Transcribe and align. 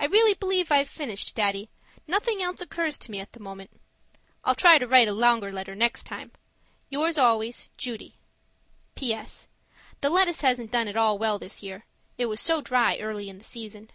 I 0.00 0.06
really 0.06 0.32
believe 0.32 0.72
I've 0.72 0.88
finished, 0.88 1.34
Daddy. 1.34 1.68
Nothing 2.06 2.42
else 2.42 2.62
occurs 2.62 2.96
to 3.00 3.10
me 3.10 3.20
at 3.20 3.32
the 3.34 3.38
moment 3.38 3.70
I'll 4.44 4.54
try 4.54 4.78
to 4.78 4.86
write 4.86 5.08
a 5.08 5.12
longer 5.12 5.52
letter 5.52 5.74
next 5.74 6.04
time. 6.04 6.32
Yours 6.88 7.18
always, 7.18 7.68
Judy 7.76 8.14
PS. 8.94 9.46
The 10.00 10.08
lettuce 10.08 10.40
hasn't 10.40 10.72
done 10.72 10.88
at 10.88 10.96
all 10.96 11.18
well 11.18 11.38
this 11.38 11.62
year. 11.62 11.84
It 12.16 12.24
was 12.30 12.40
so 12.40 12.62
dry 12.62 12.96
early 12.96 13.28
in 13.28 13.36
the 13.36 13.44
season. 13.44 13.90